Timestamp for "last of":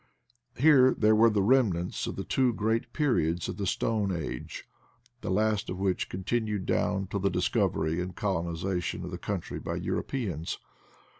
5.29-5.77